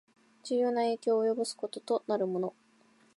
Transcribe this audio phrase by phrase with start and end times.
[0.41, 2.55] 重要な影響を及ぼすこととなるもの